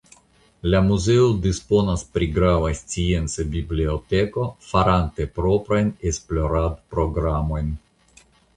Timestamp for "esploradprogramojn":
6.15-7.73